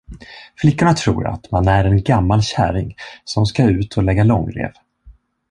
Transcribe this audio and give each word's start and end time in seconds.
Flickorna 0.57 0.93
tror 0.93 1.27
att 1.27 1.51
man 1.51 1.67
är 1.67 1.85
en 1.85 2.03
gammal 2.03 2.41
käring 2.41 2.95
som 3.23 3.45
skall 3.45 3.69
ut 3.69 3.97
och 3.97 4.03
lägga 4.03 4.23
långrev. 4.23 4.71